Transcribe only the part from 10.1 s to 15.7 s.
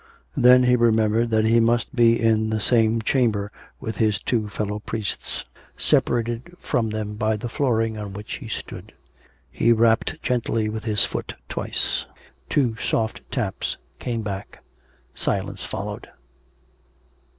gently with his foot twice. Two soft taps came back. Silence